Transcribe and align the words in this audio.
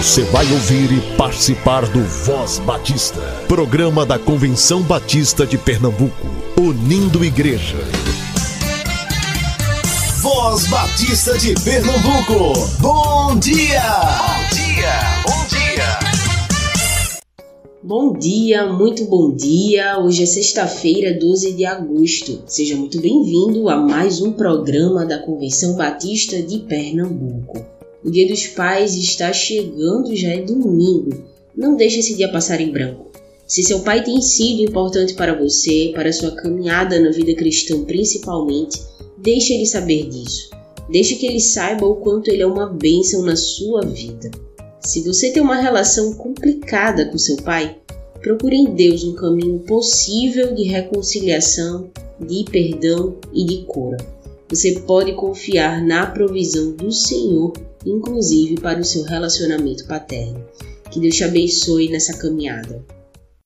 Você 0.00 0.22
vai 0.22 0.50
ouvir 0.50 0.90
e 0.92 1.16
participar 1.18 1.86
do 1.90 2.02
Voz 2.02 2.58
Batista, 2.60 3.20
programa 3.46 4.06
da 4.06 4.18
Convenção 4.18 4.80
Batista 4.80 5.46
de 5.46 5.58
Pernambuco, 5.58 6.26
unindo 6.58 7.22
igreja. 7.22 7.76
Voz 10.22 10.66
Batista 10.68 11.36
de 11.36 11.52
Pernambuco, 11.62 12.66
bom 12.80 13.38
dia! 13.38 13.82
Bom 14.16 14.54
dia, 14.56 14.94
bom 15.26 15.46
dia! 15.50 15.98
Bom 17.82 18.18
dia, 18.18 18.72
muito 18.72 19.04
bom 19.04 19.36
dia! 19.36 19.98
Hoje 19.98 20.22
é 20.22 20.26
sexta-feira, 20.26 21.12
12 21.20 21.52
de 21.52 21.66
agosto. 21.66 22.42
Seja 22.46 22.74
muito 22.74 22.98
bem-vindo 23.02 23.68
a 23.68 23.76
mais 23.76 24.22
um 24.22 24.32
programa 24.32 25.04
da 25.04 25.18
Convenção 25.18 25.74
Batista 25.74 26.40
de 26.40 26.60
Pernambuco. 26.60 27.79
O 28.02 28.10
Dia 28.10 28.26
dos 28.26 28.46
Pais 28.46 28.94
está 28.94 29.30
chegando, 29.32 30.16
já 30.16 30.28
é 30.28 30.40
domingo. 30.40 31.22
Não 31.54 31.76
deixe 31.76 32.00
esse 32.00 32.14
dia 32.14 32.30
passar 32.30 32.60
em 32.60 32.70
branco. 32.70 33.10
Se 33.46 33.62
seu 33.62 33.80
pai 33.80 34.02
tem 34.02 34.22
sido 34.22 34.62
importante 34.62 35.12
para 35.12 35.36
você, 35.36 35.90
para 35.92 36.12
sua 36.12 36.30
caminhada 36.30 36.98
na 36.98 37.10
vida 37.10 37.34
cristã 37.34 37.84
principalmente, 37.84 38.80
deixe 39.18 39.52
ele 39.52 39.66
saber 39.66 40.08
disso. 40.08 40.50
Deixe 40.88 41.16
que 41.16 41.26
ele 41.26 41.40
saiba 41.40 41.84
o 41.84 41.96
quanto 41.96 42.28
ele 42.28 42.42
é 42.42 42.46
uma 42.46 42.68
bênção 42.68 43.22
na 43.22 43.36
sua 43.36 43.82
vida. 43.82 44.30
Se 44.80 45.02
você 45.02 45.30
tem 45.30 45.42
uma 45.42 45.60
relação 45.60 46.14
complicada 46.14 47.06
com 47.06 47.18
seu 47.18 47.36
pai, 47.36 47.76
procure 48.22 48.56
em 48.56 48.74
Deus 48.74 49.04
um 49.04 49.14
caminho 49.14 49.58
possível 49.60 50.54
de 50.54 50.62
reconciliação, 50.62 51.90
de 52.18 52.44
perdão 52.50 53.16
e 53.32 53.44
de 53.44 53.64
cura. 53.64 53.98
Você 54.50 54.80
pode 54.80 55.14
confiar 55.14 55.80
na 55.80 56.06
provisão 56.06 56.72
do 56.72 56.90
Senhor 56.90 57.52
inclusive 57.86 58.60
para 58.60 58.80
o 58.80 58.84
seu 58.84 59.04
relacionamento 59.04 59.86
paterno. 59.86 60.44
Que 60.90 61.00
Deus 61.00 61.16
te 61.16 61.24
abençoe 61.24 61.88
nessa 61.88 62.16
caminhada. 62.18 62.84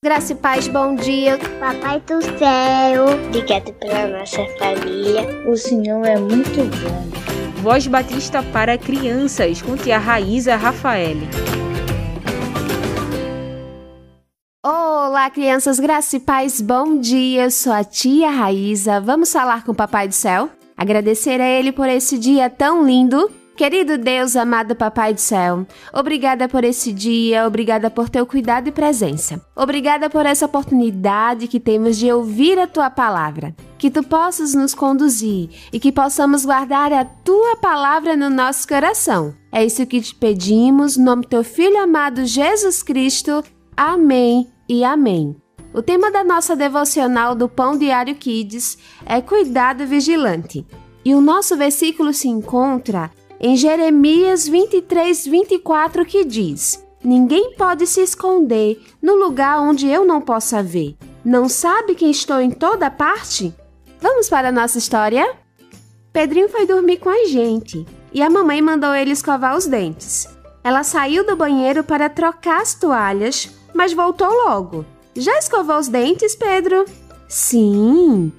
Graça 0.02 0.32
e 0.32 0.36
paz, 0.36 0.68
bom 0.68 0.94
dia. 0.94 1.38
Papai 1.60 2.00
do 2.00 2.22
céu, 2.38 3.06
obrigado 3.26 3.72
pela 3.74 4.18
nossa 4.18 4.44
família. 4.58 5.48
O 5.48 5.56
Senhor 5.56 6.04
é 6.04 6.18
muito 6.18 6.64
bom. 6.82 7.62
Voz 7.62 7.86
Batista 7.86 8.42
para 8.42 8.76
crianças, 8.76 9.62
com 9.62 9.76
tia 9.76 9.98
Raíza 9.98 10.56
Rafael. 10.56 11.16
Olá, 14.62 15.30
crianças, 15.30 15.80
graça 15.80 16.16
e 16.16 16.20
paz, 16.20 16.60
bom 16.60 16.98
dia. 16.98 17.44
Eu 17.44 17.50
sou 17.50 17.72
a 17.72 17.84
tia 17.84 18.28
Raíza. 18.28 19.00
Vamos 19.00 19.32
falar 19.32 19.64
com 19.64 19.72
o 19.72 19.74
Papai 19.74 20.08
do 20.08 20.14
Céu? 20.14 20.50
Agradecer 20.76 21.40
a 21.40 21.48
ele 21.48 21.72
por 21.72 21.88
esse 21.88 22.18
dia 22.18 22.50
tão 22.50 22.84
lindo 22.86 23.30
Querido 23.56 23.96
Deus, 23.96 24.34
amado 24.34 24.74
Papai 24.74 25.14
do 25.14 25.20
Céu, 25.20 25.64
obrigada 25.92 26.48
por 26.48 26.64
esse 26.64 26.92
dia, 26.92 27.46
obrigada 27.46 27.88
por 27.88 28.08
teu 28.08 28.26
cuidado 28.26 28.66
e 28.66 28.72
presença. 28.72 29.40
Obrigada 29.54 30.10
por 30.10 30.26
essa 30.26 30.46
oportunidade 30.46 31.46
que 31.46 31.60
temos 31.60 31.96
de 31.96 32.10
ouvir 32.10 32.58
a 32.58 32.66
tua 32.66 32.90
palavra. 32.90 33.54
Que 33.78 33.90
tu 33.90 34.02
possas 34.02 34.54
nos 34.54 34.74
conduzir 34.74 35.50
e 35.72 35.78
que 35.78 35.92
possamos 35.92 36.44
guardar 36.44 36.92
a 36.92 37.04
tua 37.04 37.56
palavra 37.56 38.16
no 38.16 38.28
nosso 38.28 38.66
coração. 38.66 39.32
É 39.52 39.64
isso 39.64 39.86
que 39.86 40.00
te 40.00 40.14
pedimos, 40.16 40.96
no 40.96 41.04
nome 41.04 41.22
do 41.22 41.28
teu 41.28 41.44
filho 41.44 41.80
amado 41.80 42.26
Jesus 42.26 42.82
Cristo. 42.82 43.44
Amém 43.76 44.48
e 44.68 44.82
amém. 44.82 45.36
O 45.74 45.82
tema 45.82 46.08
da 46.08 46.22
nossa 46.22 46.54
devocional 46.54 47.34
do 47.34 47.48
Pão 47.48 47.76
Diário 47.76 48.14
Kids 48.14 48.78
é 49.04 49.20
Cuidado 49.20 49.84
Vigilante. 49.84 50.64
E 51.04 51.12
o 51.16 51.20
nosso 51.20 51.56
versículo 51.56 52.14
se 52.14 52.28
encontra 52.28 53.10
em 53.40 53.56
Jeremias 53.56 54.46
23, 54.46 55.26
24, 55.26 56.04
que 56.04 56.24
diz: 56.24 56.80
Ninguém 57.02 57.54
pode 57.56 57.88
se 57.88 58.00
esconder 58.00 58.80
no 59.02 59.16
lugar 59.16 59.60
onde 59.60 59.88
eu 59.88 60.04
não 60.04 60.20
possa 60.20 60.62
ver. 60.62 60.96
Não 61.24 61.48
sabe 61.48 61.96
que 61.96 62.06
estou 62.06 62.40
em 62.40 62.52
toda 62.52 62.88
parte? 62.88 63.52
Vamos 64.00 64.28
para 64.28 64.50
a 64.50 64.52
nossa 64.52 64.78
história? 64.78 65.28
Pedrinho 66.12 66.48
foi 66.48 66.66
dormir 66.66 66.98
com 66.98 67.08
a 67.08 67.26
gente 67.26 67.84
e 68.12 68.22
a 68.22 68.30
mamãe 68.30 68.62
mandou 68.62 68.94
ele 68.94 69.10
escovar 69.10 69.56
os 69.56 69.66
dentes. 69.66 70.28
Ela 70.62 70.84
saiu 70.84 71.26
do 71.26 71.34
banheiro 71.34 71.82
para 71.82 72.08
trocar 72.08 72.62
as 72.62 72.74
toalhas, 72.74 73.50
mas 73.74 73.92
voltou 73.92 74.28
logo. 74.28 74.93
Já 75.16 75.38
escovou 75.38 75.78
os 75.78 75.88
dentes, 75.88 76.34
Pedro? 76.34 76.84
Sim. 77.28 78.32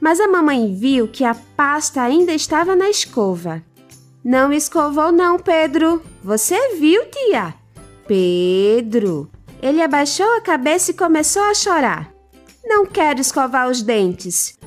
Mas 0.00 0.20
a 0.20 0.28
mamãe 0.28 0.74
viu 0.74 1.08
que 1.08 1.24
a 1.24 1.34
pasta 1.34 2.02
ainda 2.02 2.32
estava 2.32 2.74
na 2.74 2.88
escova. 2.88 3.62
Não 4.24 4.52
escovou, 4.52 5.12
não, 5.12 5.38
Pedro. 5.38 6.02
Você 6.22 6.76
viu, 6.76 7.02
tia? 7.06 7.54
Pedro. 8.06 9.30
Ele 9.62 9.82
abaixou 9.82 10.30
a 10.36 10.40
cabeça 10.40 10.90
e 10.90 10.94
começou 10.94 11.42
a 11.42 11.54
chorar. 11.54 12.12
Não 12.64 12.84
quero 12.84 13.20
escovar 13.20 13.68
os 13.68 13.82
dentes. 13.82 14.58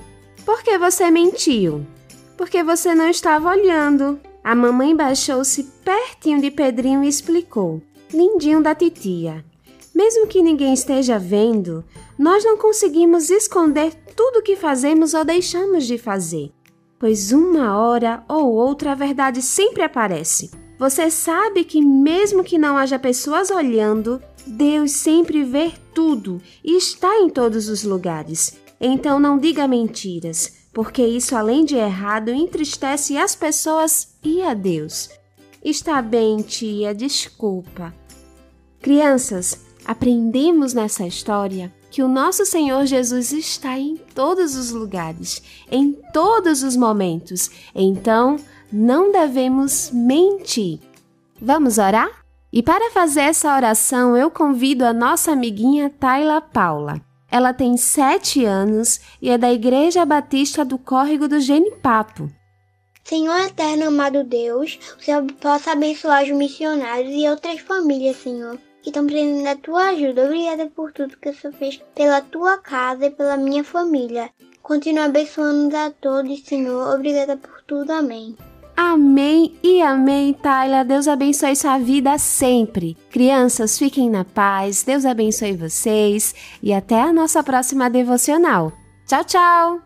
Por 0.45 0.63
que 0.63 0.77
você 0.77 1.11
mentiu? 1.11 1.85
Porque 2.37 2.63
você 2.63 2.95
não 2.95 3.09
estava 3.09 3.49
olhando. 3.49 4.19
A 4.43 4.55
mamãe 4.55 4.95
baixou-se 4.95 5.63
pertinho 5.83 6.41
de 6.41 6.49
Pedrinho 6.49 7.03
e 7.03 7.07
explicou. 7.07 7.81
Lindinho 8.11 8.61
da 8.61 8.73
titia. 8.73 9.45
Mesmo 10.01 10.27
que 10.27 10.41
ninguém 10.41 10.73
esteja 10.73 11.19
vendo, 11.19 11.83
nós 12.17 12.43
não 12.43 12.57
conseguimos 12.57 13.29
esconder 13.29 13.93
tudo 14.15 14.39
o 14.39 14.41
que 14.41 14.55
fazemos 14.55 15.13
ou 15.13 15.23
deixamos 15.23 15.85
de 15.85 15.97
fazer 15.97 16.51
pois 17.01 17.31
uma 17.31 17.79
hora 17.79 18.23
ou 18.29 18.53
outra 18.53 18.91
a 18.91 18.95
verdade 18.95 19.41
sempre 19.41 19.81
aparece. 19.81 20.51
Você 20.77 21.09
sabe 21.09 21.63
que, 21.63 21.83
mesmo 21.83 22.43
que 22.43 22.59
não 22.59 22.77
haja 22.77 22.99
pessoas 22.99 23.49
olhando, 23.49 24.21
Deus 24.45 24.91
sempre 24.91 25.43
vê 25.43 25.73
tudo 25.95 26.39
e 26.63 26.77
está 26.77 27.17
em 27.17 27.27
todos 27.27 27.69
os 27.69 27.83
lugares. 27.83 28.55
Então 28.79 29.19
não 29.19 29.39
diga 29.39 29.67
mentiras, 29.67 30.67
porque 30.71 31.01
isso, 31.01 31.35
além 31.35 31.65
de 31.65 31.75
errado, 31.75 32.29
entristece 32.29 33.17
as 33.17 33.35
pessoas 33.35 34.15
e 34.23 34.43
a 34.43 34.53
Deus. 34.53 35.09
Está 35.65 36.03
bem, 36.03 36.37
tia, 36.43 36.93
desculpa. 36.93 37.91
Crianças, 38.79 39.57
aprendemos 39.85 40.73
nessa 40.73 41.05
história 41.05 41.71
que 41.89 42.01
o 42.01 42.07
nosso 42.07 42.45
Senhor 42.45 42.85
Jesus 42.85 43.33
está 43.33 43.77
em 43.77 43.97
todos 43.97 44.55
os 44.55 44.71
lugares, 44.71 45.43
em 45.69 45.91
todos 46.13 46.63
os 46.63 46.75
momentos. 46.75 47.51
Então, 47.75 48.37
não 48.71 49.11
devemos 49.11 49.91
mentir. 49.91 50.79
Vamos 51.39 51.77
orar? 51.77 52.09
E 52.53 52.63
para 52.63 52.91
fazer 52.91 53.21
essa 53.21 53.55
oração, 53.55 54.15
eu 54.15 54.31
convido 54.31 54.85
a 54.85 54.93
nossa 54.93 55.31
amiguinha 55.31 55.89
Tayla 55.89 56.39
Paula. 56.39 57.01
Ela 57.29 57.53
tem 57.53 57.77
sete 57.77 58.43
anos 58.45 58.99
e 59.21 59.29
é 59.29 59.37
da 59.37 59.51
Igreja 59.51 60.05
Batista 60.05 60.63
do 60.65 60.77
Córrego 60.77 61.27
do 61.27 61.39
Genipapo. 61.39 62.29
Senhor 63.03 63.39
eterno 63.41 63.87
amado 63.87 64.23
Deus, 64.23 64.79
o 64.97 65.03
Senhor 65.03 65.25
possa 65.41 65.71
abençoar 65.71 66.23
os 66.23 66.31
missionários 66.31 67.13
e 67.13 67.27
outras 67.27 67.59
famílias, 67.61 68.17
Senhor 68.17 68.59
que 68.81 68.89
estão 68.89 69.05
precisando 69.05 69.43
da 69.43 69.55
tua 69.55 69.89
ajuda. 69.89 70.25
Obrigada 70.25 70.71
por 70.75 70.91
tudo 70.91 71.17
que 71.17 71.33
Senhor 71.33 71.53
fez 71.53 71.81
pela 71.95 72.21
tua 72.21 72.57
casa 72.57 73.05
e 73.05 73.09
pela 73.09 73.37
minha 73.37 73.63
família. 73.63 74.29
Continua 74.61 75.05
abençoando 75.05 75.75
a 75.75 75.89
todos, 75.89 76.43
Senhor. 76.43 76.95
Obrigada 76.95 77.37
por 77.37 77.61
tudo. 77.63 77.91
Amém. 77.91 78.35
Amém 78.75 79.53
e 79.61 79.81
amém, 79.81 80.33
Tyler. 80.33 80.85
Deus 80.85 81.07
abençoe 81.07 81.55
sua 81.55 81.77
vida 81.77 82.17
sempre. 82.17 82.97
Crianças, 83.09 83.77
fiquem 83.77 84.09
na 84.09 84.23
paz. 84.23 84.83
Deus 84.83 85.05
abençoe 85.05 85.53
vocês 85.53 86.33
e 86.63 86.73
até 86.73 87.01
a 87.01 87.13
nossa 87.13 87.43
próxima 87.43 87.89
devocional. 87.89 88.71
Tchau, 89.07 89.23
tchau. 89.23 89.81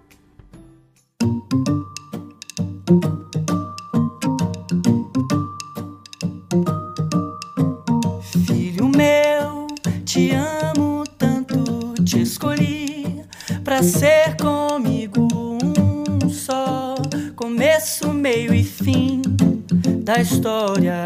Ser 13.85 14.35
comigo 14.37 15.27
um 15.31 16.27
só, 16.27 16.95
começo, 17.35 18.11
meio 18.11 18.51
e 18.53 18.63
fim 18.63 19.21
da 20.03 20.19
história. 20.19 21.03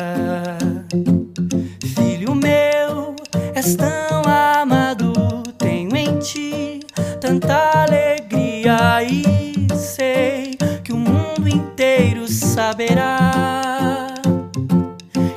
Filho 1.96 2.34
meu, 2.34 3.16
és 3.54 3.76
tão 3.76 4.22
amado, 4.26 5.12
tenho 5.58 5.94
em 5.96 6.20
ti 6.20 6.80
tanta 7.20 7.84
alegria 7.84 9.04
e 9.04 9.68
sei 9.76 10.58
que 10.82 10.94
o 10.94 10.98
mundo 10.98 11.50
inteiro 11.50 12.30
saberá 12.30 14.14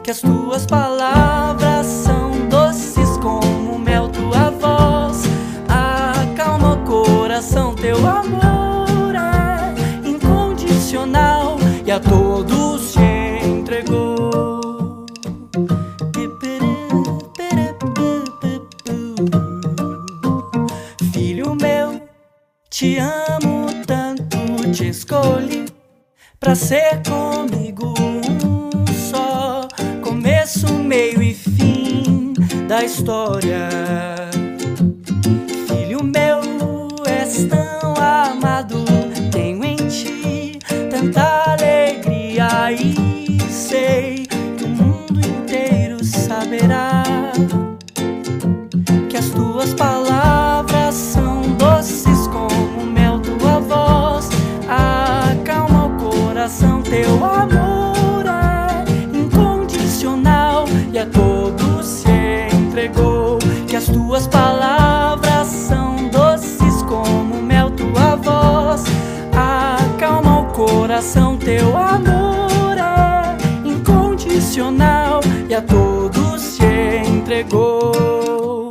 que 0.04 0.12
as 0.12 0.20
tuas 0.20 0.64
palavras 0.64 1.31
coração, 7.32 7.75
teu 7.75 7.96
amor 8.06 9.14
é 9.14 10.06
incondicional 10.06 11.56
e 11.87 11.90
a 11.90 11.99
todos 11.99 12.93
se 12.93 13.00
entregou. 13.43 15.06
Filho 21.14 21.56
meu, 21.58 22.02
te 22.69 22.99
amo 22.99 23.67
tanto, 23.87 24.70
te 24.70 24.88
escolhi 24.90 25.64
pra 26.38 26.55
ser 26.55 27.00
comigo 27.08 27.94
um 27.99 28.87
só. 29.11 29.67
Começo, 30.02 30.70
meio 30.75 31.23
e 31.23 31.32
fim 31.32 32.34
da 32.69 32.84
história. 32.84 34.31
Coração, 71.02 71.37
teu 71.37 71.76
amor 71.76 72.78
é 72.78 73.69
incondicional 73.69 75.20
e 75.49 75.54
a 75.54 75.60
todos 75.60 76.40
se 76.40 76.64
entregou. 77.08 78.70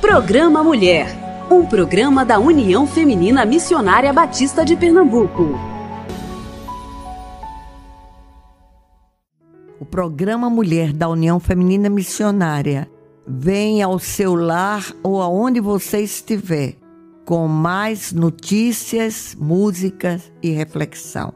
Programa 0.00 0.62
Mulher, 0.62 1.08
um 1.50 1.66
programa 1.66 2.24
da 2.24 2.38
União 2.38 2.86
Feminina 2.86 3.44
Missionária 3.44 4.12
Batista 4.12 4.64
de 4.64 4.76
Pernambuco. 4.76 5.67
Programa 9.98 10.48
Mulher 10.48 10.92
da 10.92 11.08
União 11.08 11.40
Feminina 11.40 11.88
Missionária 11.88 12.88
vem 13.26 13.82
ao 13.82 13.98
seu 13.98 14.36
lar 14.36 14.94
ou 15.02 15.20
aonde 15.20 15.58
você 15.58 15.98
estiver, 15.98 16.76
com 17.24 17.48
mais 17.48 18.12
notícias, 18.12 19.36
músicas 19.36 20.32
e 20.40 20.50
reflexão. 20.50 21.34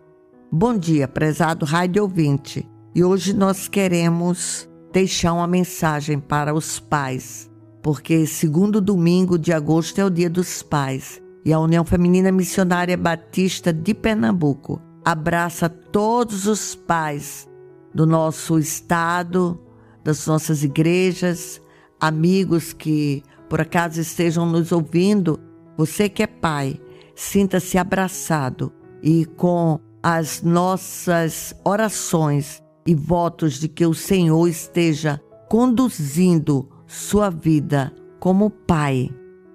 Bom 0.49 0.79
dia, 0.79 1.09
prezado 1.09 1.67
rádio 1.67 2.05
ouvinte. 2.05 2.65
E 2.95 3.03
hoje 3.03 3.33
nós 3.33 3.67
queremos 3.67 4.71
deixar 4.93 5.33
uma 5.33 5.49
mensagem 5.49 6.21
para 6.21 6.55
os 6.55 6.79
pais, 6.79 7.51
porque 7.83 8.29
segundo 8.29 8.81
domingo 8.81 9.37
de 9.37 9.53
agosto 9.53 9.99
é 9.99 10.05
o 10.05 10.11
Dia 10.11 10.31
dos 10.31 10.63
Pais 10.63 11.21
e 11.45 11.53
a 11.53 11.59
União 11.59 11.85
Feminina 11.85 12.31
Missionária 12.31 12.97
Batista 12.97 13.73
de 13.73 13.93
Pernambuco 13.93 14.81
abraça 15.05 15.69
todos 15.69 16.47
os 16.47 16.77
pais 16.77 17.51
do 17.95 18.07
nosso 18.07 18.59
estado, 18.59 19.61
das 20.03 20.27
nossas 20.27 20.63
igrejas, 20.63 21.61
amigos 22.01 22.73
que 22.73 23.23
por 23.49 23.61
acaso 23.61 24.01
estejam 24.01 24.47
nos 24.47 24.73
ouvindo. 24.73 25.39
Você 25.77 26.09
que 26.09 26.23
é 26.23 26.27
pai, 26.27 26.81
sinta-se 27.15 27.79
abraçado 27.79 28.73
e 29.03 29.25
com 29.25 29.79
as 30.03 30.43
nossas 30.43 31.55
orações 31.65 32.63
e 32.87 32.95
votos 32.95 33.61
de 33.61 33.69
que 33.69 33.87
o 33.87 33.95
Senhor 33.95 34.49
esteja 34.49 35.21
conduzindo 35.49 36.69
sua 36.87 37.31
vida 37.31 37.93
como 38.19 38.51
pai 38.51 39.11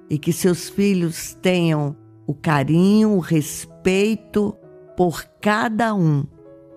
e 0.10 0.18
que 0.18 0.32
seus 0.32 0.70
filhos 0.70 1.34
tenham 1.42 1.96
o 2.26 2.34
carinho, 2.34 3.12
o 3.12 3.20
respeito 3.20 4.56
por 4.96 5.24
cada 5.42 5.94
um 5.94 6.26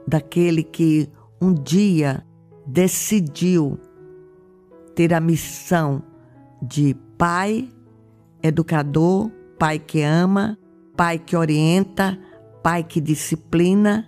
daquele 0.06 0.62
que 0.62 1.08
um 1.40 1.54
dia 1.54 2.24
decidiu 2.66 3.78
ter 4.94 5.14
a 5.14 5.20
missão 5.20 6.02
de 6.62 6.94
pai, 7.16 7.68
educador, 8.42 9.30
pai 9.58 9.78
que 9.78 10.02
ama, 10.02 10.58
pai 10.96 11.18
que 11.18 11.36
orienta, 11.36 12.18
pai 12.62 12.84
que 12.84 13.00
disciplina 13.00 14.06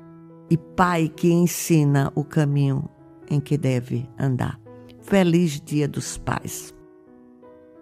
e 0.50 0.56
pai 0.56 1.08
que 1.08 1.32
ensina 1.32 2.12
o 2.14 2.22
caminho 2.22 2.88
em 3.30 3.40
que 3.40 3.56
deve 3.56 4.06
andar. 4.18 4.60
Feliz 5.00 5.60
Dia 5.60 5.88
dos 5.88 6.18
Pais. 6.18 6.74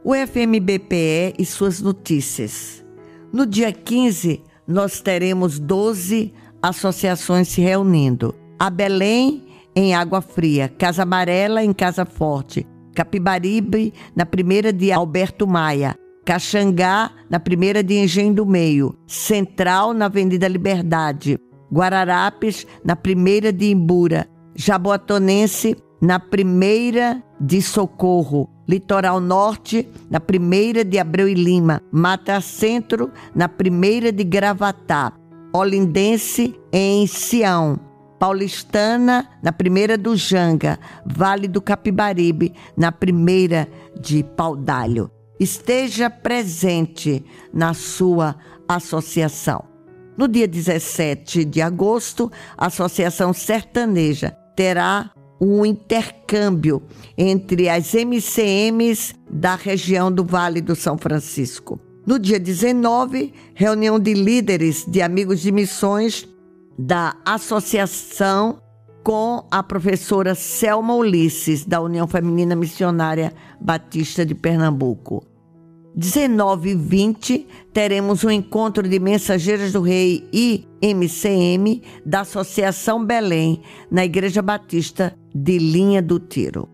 O 0.05 0.15
FMBPE 0.15 1.35
e 1.39 1.45
suas 1.45 1.81
notícias. 1.81 2.85
No 3.33 3.45
dia 3.45 3.73
15, 3.73 4.43
nós 4.67 5.01
teremos 5.01 5.59
12 5.59 6.33
associações 6.63 7.49
se 7.49 7.61
reunindo. 7.61 8.35
A 8.61 8.69
Belém 8.69 9.43
em 9.75 9.95
Água 9.95 10.21
Fria, 10.21 10.69
Casa 10.69 11.05
Amarela 11.05 11.65
em 11.65 11.73
Casa 11.73 12.05
Forte, 12.05 12.67
Capibaribe 12.95 13.91
na 14.15 14.27
primeira 14.27 14.71
de 14.71 14.93
Alberto 14.93 15.47
Maia, 15.47 15.97
Caxangá 16.27 17.11
na 17.31 17.41
primeira 17.41 17.83
de 17.83 17.95
Engenho 17.95 18.35
do 18.35 18.45
Meio, 18.45 18.95
Central 19.07 19.95
na 19.95 20.05
Avenida 20.05 20.47
Liberdade, 20.47 21.39
Guararapes 21.73 22.67
na 22.85 22.95
primeira 22.95 23.51
de 23.51 23.71
Imbura, 23.71 24.29
Jaboatonense 24.55 25.75
na 25.99 26.21
primeira 26.21 27.23
de 27.41 27.63
Socorro, 27.63 28.47
Litoral 28.69 29.21
Norte 29.21 29.89
na 30.11 30.21
primeira 30.21 30.85
de 30.85 30.99
Abreu 30.99 31.31
e 31.31 31.35
Lima, 31.35 31.81
Mata 31.91 32.39
Centro 32.43 33.11
na 33.35 33.49
primeira 33.49 34.13
de 34.13 34.23
Gravatá, 34.23 35.15
Olindense 35.51 36.55
em 36.71 37.07
Sião, 37.07 37.89
Paulistana 38.21 39.27
na 39.43 39.51
primeira 39.51 39.97
do 39.97 40.15
Janga, 40.15 40.79
Vale 41.07 41.49
do 41.49 41.63
Capibaribe 41.63 42.53
na 42.77 42.93
primeira 42.93 43.67
de 43.99 44.23
Paudalho. 44.23 45.11
Esteja 45.41 46.11
presente 46.11 47.25
na 47.51 47.73
sua 47.73 48.37
associação. 48.69 49.65
No 50.19 50.29
dia 50.29 50.47
17 50.47 51.47
de 51.47 51.63
agosto, 51.63 52.31
a 52.59 52.67
Associação 52.67 53.33
Sertaneja 53.33 54.37
terá 54.55 55.11
um 55.41 55.65
intercâmbio 55.65 56.83
entre 57.17 57.71
as 57.71 57.95
MCMs 57.95 59.15
da 59.31 59.55
região 59.55 60.13
do 60.13 60.23
Vale 60.23 60.61
do 60.61 60.77
São 60.77 60.99
Francisco. 60.99 61.81
No 62.07 62.19
dia 62.19 62.39
19, 62.39 63.33
reunião 63.55 63.99
de 63.99 64.13
líderes 64.13 64.85
de 64.87 65.01
amigos 65.01 65.41
de 65.41 65.51
missões 65.51 66.29
da 66.81 67.15
associação 67.27 68.59
com 69.03 69.47
a 69.51 69.63
professora 69.63 70.35
Selma 70.35 70.95
Ulisses, 70.95 71.65
da 71.65 71.81
União 71.81 72.07
Feminina 72.07 72.57
Missionária 72.57 73.35
Batista 73.61 74.25
de 74.25 74.35
Pernambuco. 74.35 75.23
19 75.95 76.71
e 76.71 76.75
20, 76.75 77.47
teremos 77.73 78.25
um 78.25 78.31
encontro 78.31 78.89
de 78.89 78.99
Mensageiras 78.99 79.73
do 79.73 79.83
Rei 79.83 80.27
e 80.33 80.67
MCM 80.81 81.83
da 82.07 82.21
Associação 82.21 83.05
Belém, 83.05 83.61
na 83.91 84.05
Igreja 84.05 84.41
Batista 84.41 85.15
de 85.35 85.59
Linha 85.59 86.01
do 86.01 86.19
Tiro. 86.19 86.69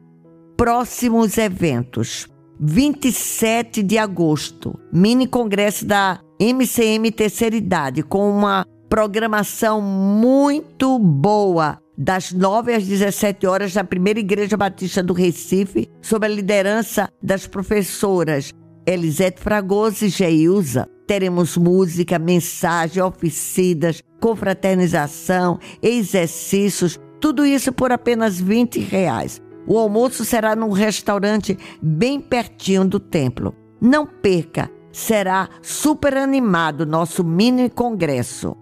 Próximos 0.56 1.36
eventos. 1.38 2.28
27 2.58 3.82
de 3.82 3.98
agosto, 3.98 4.78
mini 4.90 5.26
congresso 5.26 5.84
da 5.84 6.20
MCM 6.40 7.10
Terceira 7.10 7.56
Idade, 7.56 8.02
com 8.02 8.30
uma 8.30 8.64
programação 8.88 9.80
muito 9.80 10.98
boa 10.98 11.78
das 11.98 12.32
9 12.32 12.74
às 12.74 12.86
17 12.86 13.46
horas 13.46 13.74
na 13.74 13.84
primeira 13.84 14.20
Igreja 14.20 14.56
Batista 14.56 15.02
do 15.02 15.12
Recife, 15.12 15.88
sob 16.00 16.26
a 16.26 16.28
liderança 16.28 17.08
das 17.22 17.46
professoras 17.46 18.52
Elisete 18.86 19.40
Fragoso 19.40 20.04
e 20.04 20.08
Geilza. 20.08 20.88
Teremos 21.06 21.56
música, 21.56 22.18
mensagem, 22.18 23.02
oficinas, 23.02 24.02
confraternização, 24.20 25.58
exercícios, 25.82 26.98
tudo 27.20 27.46
isso 27.46 27.72
por 27.72 27.90
apenas 27.90 28.38
20 28.38 28.80
reais. 28.80 29.40
O 29.66 29.78
almoço 29.78 30.24
será 30.24 30.54
num 30.54 30.70
restaurante 30.70 31.58
bem 31.82 32.20
pertinho 32.20 32.84
do 32.84 33.00
templo. 33.00 33.54
Não 33.80 34.06
perca, 34.06 34.70
será 34.92 35.48
super 35.62 36.16
animado 36.16 36.86
nosso 36.86 37.24
mini 37.24 37.68
congresso 37.68 38.56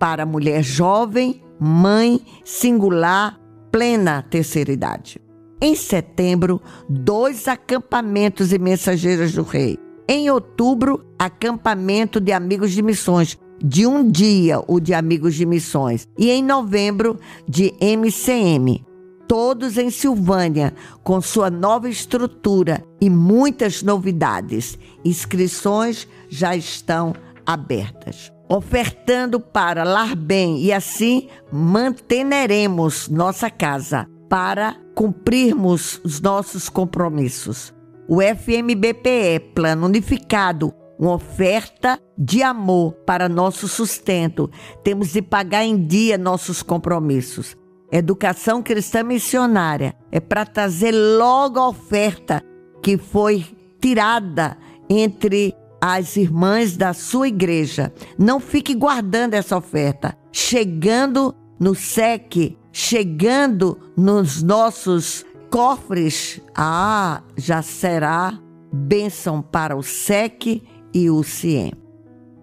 para 0.00 0.24
mulher 0.24 0.64
jovem, 0.64 1.42
mãe, 1.60 2.22
singular, 2.42 3.38
plena 3.70 4.22
terceira 4.22 4.72
idade. 4.72 5.20
Em 5.60 5.74
setembro, 5.74 6.58
dois 6.88 7.46
acampamentos 7.46 8.50
e 8.50 8.58
mensageiras 8.58 9.32
do 9.32 9.42
rei. 9.42 9.78
Em 10.08 10.30
outubro, 10.30 11.04
acampamento 11.18 12.18
de 12.18 12.32
amigos 12.32 12.72
de 12.72 12.82
missões, 12.82 13.38
de 13.62 13.86
um 13.86 14.10
dia, 14.10 14.58
o 14.66 14.80
de 14.80 14.94
Amigos 14.94 15.34
de 15.34 15.44
Missões, 15.44 16.08
e 16.18 16.30
em 16.30 16.42
novembro 16.42 17.20
de 17.46 17.74
MCM. 17.78 18.82
Todos 19.28 19.76
em 19.76 19.90
Silvânia, 19.90 20.74
com 21.04 21.20
sua 21.20 21.50
nova 21.50 21.90
estrutura 21.90 22.82
e 23.00 23.10
muitas 23.10 23.82
novidades. 23.82 24.78
Inscrições 25.04 26.08
já 26.28 26.56
estão 26.56 27.14
abertas. 27.44 28.32
Ofertando 28.52 29.38
para 29.38 29.84
Lar 29.84 30.16
Bem 30.16 30.58
e 30.58 30.72
assim 30.72 31.28
manteremos 31.52 33.08
nossa 33.08 33.48
casa 33.48 34.08
para 34.28 34.74
cumprirmos 34.92 36.00
os 36.02 36.20
nossos 36.20 36.68
compromissos. 36.68 37.72
O 38.08 38.20
FMBPE, 38.20 39.52
Plano 39.54 39.86
Unificado, 39.86 40.74
uma 40.98 41.14
oferta 41.14 41.96
de 42.18 42.42
amor 42.42 42.94
para 43.06 43.28
nosso 43.28 43.68
sustento. 43.68 44.50
Temos 44.82 45.12
de 45.12 45.22
pagar 45.22 45.64
em 45.64 45.86
dia 45.86 46.18
nossos 46.18 46.60
compromissos. 46.60 47.56
Educação 47.92 48.64
cristã 48.64 49.04
missionária 49.04 49.94
é 50.10 50.18
para 50.18 50.44
trazer 50.44 50.90
logo 50.90 51.60
a 51.60 51.68
oferta 51.68 52.42
que 52.82 52.98
foi 52.98 53.46
tirada 53.80 54.58
entre 54.88 55.54
as 55.80 56.16
irmãs 56.16 56.76
da 56.76 56.92
sua 56.92 57.28
igreja. 57.28 57.92
Não 58.18 58.38
fique 58.38 58.74
guardando 58.74 59.34
essa 59.34 59.56
oferta. 59.56 60.16
Chegando 60.30 61.34
no 61.58 61.74
SEC, 61.74 62.56
chegando 62.72 63.78
nos 63.96 64.42
nossos 64.42 65.24
cofres, 65.50 66.40
ah, 66.54 67.22
já 67.36 67.62
será 67.62 68.38
bênção 68.72 69.42
para 69.42 69.76
o 69.76 69.82
SEC 69.82 70.62
e 70.94 71.10
o 71.10 71.22
CIEM. 71.22 71.72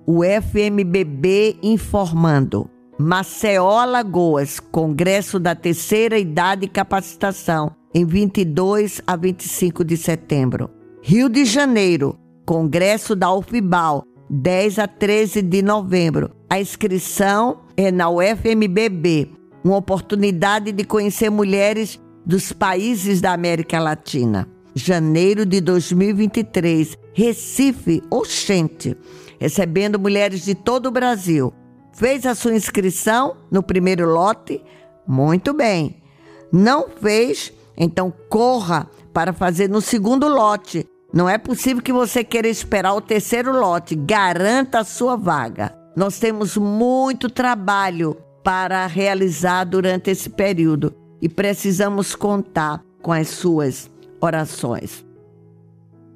O 0.05 0.21
FMBB 0.23 1.57
informando. 1.61 2.69
Maceió, 2.99 3.85
Lagoas, 3.85 4.59
Congresso 4.59 5.39
da 5.39 5.53
Terceira 5.53 6.17
Idade 6.17 6.65
e 6.65 6.69
Capacitação, 6.69 7.75
em 7.93 8.03
22 8.03 9.01
a 9.05 9.15
25 9.15 9.83
de 9.83 9.95
setembro. 9.95 10.69
Rio 11.03 11.29
de 11.29 11.45
Janeiro, 11.45 12.17
Congresso 12.47 13.13
da 13.13 13.29
UFBAL, 13.33 14.05
10 14.29 14.79
a 14.79 14.87
13 14.87 15.41
de 15.41 15.61
novembro. 15.61 16.31
A 16.49 16.57
inscrição 16.61 17.59
é 17.75 17.91
na 17.91 18.09
UFMBB, 18.09 19.33
uma 19.65 19.75
oportunidade 19.75 20.71
de 20.71 20.85
conhecer 20.85 21.29
mulheres 21.29 21.99
dos 22.25 22.53
países 22.53 23.19
da 23.19 23.33
América 23.33 23.81
Latina. 23.81 24.47
Janeiro 24.73 25.45
de 25.45 25.59
2023, 25.59 26.97
Recife, 27.11 28.01
Oxente, 28.09 28.95
recebendo 29.41 29.99
mulheres 29.99 30.45
de 30.45 30.55
todo 30.55 30.85
o 30.85 30.91
Brasil. 30.91 31.53
Fez 31.91 32.25
a 32.25 32.33
sua 32.33 32.55
inscrição 32.55 33.35
no 33.51 33.61
primeiro 33.61 34.09
lote? 34.09 34.63
Muito 35.05 35.53
bem. 35.53 36.01
Não 36.49 36.87
fez? 36.87 37.51
Então 37.75 38.13
corra 38.29 38.89
para 39.11 39.33
fazer 39.33 39.67
no 39.67 39.81
segundo 39.81 40.29
lote. 40.29 40.87
Não 41.13 41.29
é 41.29 41.37
possível 41.37 41.81
que 41.81 41.93
você 41.93 42.23
queira 42.23 42.47
esperar 42.47 42.93
o 42.93 43.01
terceiro 43.01 43.51
lote. 43.51 43.95
Garanta 43.95 44.79
a 44.79 44.83
sua 44.83 45.15
vaga. 45.15 45.73
Nós 45.95 46.19
temos 46.19 46.57
muito 46.57 47.29
trabalho 47.29 48.17
para 48.43 48.85
realizar 48.85 49.63
durante 49.63 50.11
esse 50.11 50.29
período 50.29 50.93
e 51.21 51.27
precisamos 51.27 52.15
contar 52.15 52.83
com 53.01 53.11
as 53.11 53.29
suas 53.29 53.89
orações. 54.21 55.05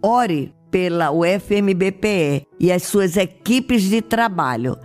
Ore 0.04 0.54
pela 0.70 1.12
UFMBPE 1.12 2.48
e 2.60 2.72
as 2.72 2.84
suas 2.84 3.18
equipes 3.18 3.84
de 3.84 4.02
trabalho. 4.02 4.78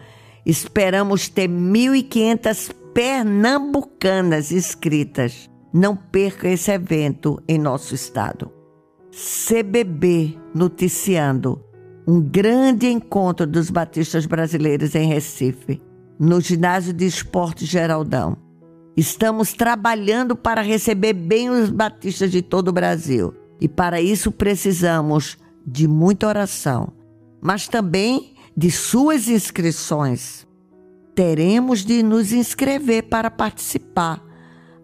Esperamos 0.45 1.29
ter 1.29 1.49
1.500 1.49 2.73
pernambucanas 2.93 4.51
inscritas. 4.51 5.51
Não 5.73 5.95
perca 5.95 6.49
esse 6.49 6.71
evento 6.71 7.43
em 7.47 7.59
nosso 7.59 7.95
estado. 7.95 8.56
CBB 9.19 10.39
Noticiando 10.55 11.65
um 12.07 12.21
grande 12.21 12.87
encontro 12.87 13.47
dos 13.47 13.71
batistas 13.71 14.27
brasileiros 14.27 14.95
em 14.95 15.09
Recife, 15.09 15.81
no 16.21 16.39
Ginásio 16.39 16.93
de 16.93 17.07
Esporte 17.07 17.65
Geraldão. 17.65 18.37
Estamos 18.95 19.55
trabalhando 19.55 20.37
para 20.37 20.61
receber 20.61 21.15
bem 21.15 21.49
os 21.49 21.71
batistas 21.71 22.31
de 22.31 22.43
todo 22.43 22.69
o 22.69 22.73
Brasil. 22.73 23.35
E 23.59 23.67
para 23.67 24.03
isso 24.03 24.31
precisamos 24.31 25.39
de 25.67 25.89
muita 25.89 26.29
oração, 26.29 26.93
mas 27.41 27.67
também 27.67 28.35
de 28.55 28.71
suas 28.71 29.29
inscrições. 29.29 30.47
Teremos 31.15 31.87
de 31.87 32.03
nos 32.03 32.33
inscrever 32.33 33.05
para 33.05 33.31
participar. 33.31 34.23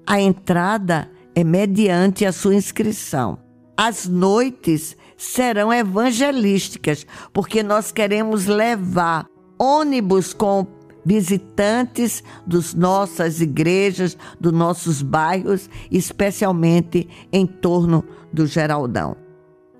A 0.07 0.19
entrada 0.19 1.11
é 1.35 1.45
mediante 1.45 2.25
a 2.25 2.33
sua 2.33 2.55
inscrição. 2.55 3.51
As 3.76 4.07
noites 4.07 4.97
serão 5.17 5.73
evangelísticas, 5.73 7.07
porque 7.33 7.62
nós 7.62 7.91
queremos 7.91 8.47
levar 8.47 9.26
ônibus 9.59 10.35
com 10.35 10.67
visitantes 11.05 12.23
das 12.47 12.75
nossas 12.75 13.41
igrejas, 13.41 14.17
dos 14.41 14.52
nossos 14.52 15.02
bairros, 15.02 15.69
especialmente 15.91 17.09
em 17.33 17.47
torno 17.47 18.05
do 18.33 18.47
Geraldão. 18.47 19.17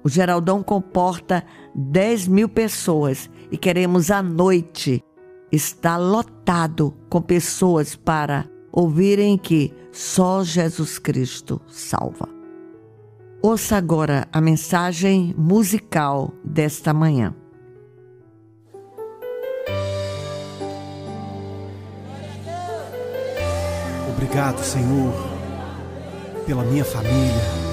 O 0.05 0.09
Geraldão 0.09 0.63
comporta 0.63 1.45
10 1.75 2.29
mil 2.29 2.49
pessoas 2.49 3.31
e 3.51 3.57
queremos 3.57 4.11
à 4.11 4.21
noite 4.21 5.03
estar 5.51 5.97
lotado 5.97 6.95
com 7.09 7.21
pessoas 7.21 7.95
para 7.95 8.49
ouvirem 8.73 9.39
que 9.39 9.73
só 9.93 10.43
Jesus 10.43 10.99
Cristo 10.99 11.61
salva. 11.69 12.42
Ouça 13.45 13.77
agora 13.77 14.29
a 14.33 14.41
mensagem 14.41 15.35
musical 15.37 16.33
desta 16.45 16.95
manhã. 16.95 17.35
Obrigado, 24.15 24.63
Senhor, 24.63 25.13
pela 26.47 26.63
minha 26.63 26.85
família. 26.85 27.72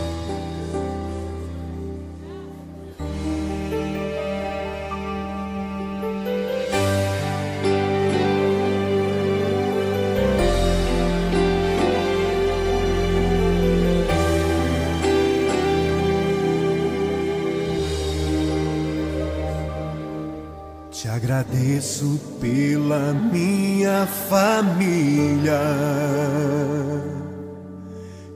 Agradeço 21.20 22.18
pela 22.40 23.12
minha 23.12 24.08
família 24.30 25.60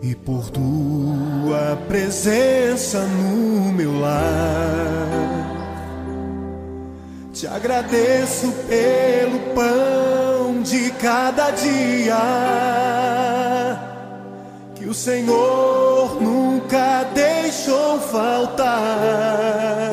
e 0.01 0.13
por 0.13 0.49
tua 0.49 1.77
presença 1.87 2.99
no 3.05 3.71
meu 3.71 3.97
lar. 4.01 4.19
Te 7.31 7.47
agradeço 7.47 8.51
pelo 8.67 9.39
pão 9.55 10.61
de 10.61 10.91
cada 10.91 11.51
dia 11.51 12.17
que 14.75 14.85
o 14.85 14.93
Senhor 14.93 16.21
nunca 16.21 17.05
deixou 17.13 17.97
faltar. 18.01 19.92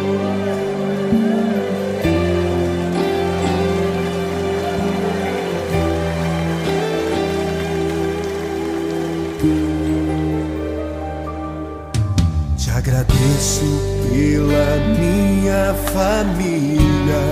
Agradeço 13.41 13.65
pela 14.11 14.69
minha 14.99 15.73
família 15.91 17.23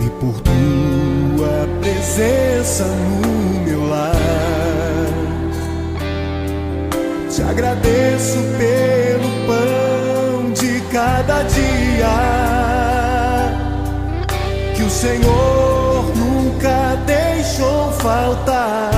e 0.00 0.10
por 0.18 0.34
tua 0.40 1.68
presença 1.80 2.84
no 2.84 3.60
meu 3.60 3.88
lar. 3.88 4.12
Te 7.30 7.42
agradeço 7.42 8.38
pelo 8.58 9.30
pão 9.46 10.52
de 10.52 10.80
cada 10.92 11.44
dia 11.44 12.16
que 14.74 14.82
o 14.82 14.90
Senhor 14.90 16.12
nunca 16.16 16.96
deixou 17.06 17.92
faltar. 17.92 18.97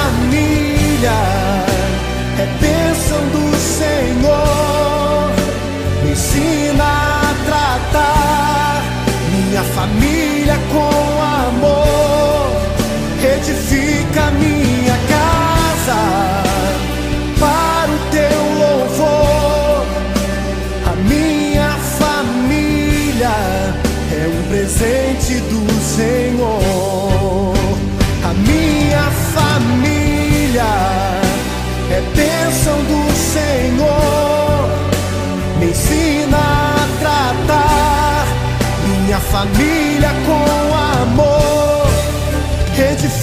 é 2.41 2.45
bênção 2.59 2.90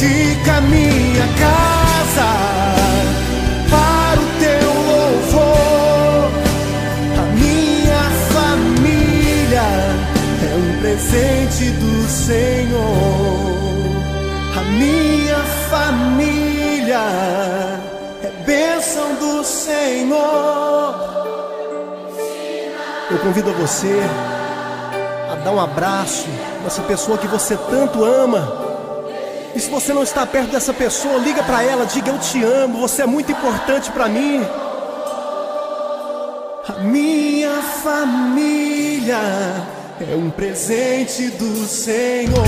Edifica 0.09 0.61
minha 0.63 1.27
casa 1.39 2.31
para 3.69 4.19
o 4.19 4.27
teu 4.41 4.73
louvor. 4.73 6.31
A 7.19 7.23
minha 7.35 8.05
família 8.33 9.67
é 10.43 10.55
um 10.57 10.81
presente 10.81 11.71
do 11.73 12.09
Senhor. 12.09 12.81
A 14.57 14.63
minha 14.79 15.39
família 15.69 17.05
é 18.23 18.31
bênção 18.47 19.15
do 19.17 19.45
Senhor. 19.45 20.95
Eu 23.11 23.19
convido 23.19 23.53
você 23.53 24.01
a 25.31 25.35
dar 25.45 25.51
um 25.53 25.61
abraço 25.61 26.27
nessa 26.63 26.81
pessoa 26.83 27.19
que 27.19 27.27
você 27.27 27.59
tanto 27.71 28.03
ama. 28.05 28.68
E 29.59 29.61
se 29.61 29.69
você 29.71 29.93
não 29.93 30.05
está 30.05 30.25
perto 30.25 30.53
dessa 30.53 30.73
pessoa, 30.73 31.19
liga 31.19 31.43
para 31.43 31.65
ela, 31.65 31.85
diga 31.85 32.13
eu 32.13 32.19
te 32.21 32.45
amo, 32.45 32.79
você 32.79 33.03
é 33.03 33.07
muito 33.07 33.33
importante 33.33 33.91
para 33.91 34.09
mim. 34.09 34.41
A 36.69 36.75
minha 36.85 37.61
família 37.61 39.19
é 40.01 40.15
um 40.15 40.31
presente 40.31 41.31
do 41.31 41.67
Senhor. 41.67 42.47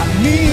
A 0.00 0.04
minha 0.20 0.49